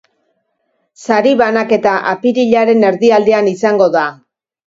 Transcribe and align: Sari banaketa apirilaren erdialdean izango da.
Sari 1.07 1.33
banaketa 1.41 1.91
apirilaren 2.13 2.87
erdialdean 2.91 3.53
izango 3.55 3.93
da. 3.99 4.07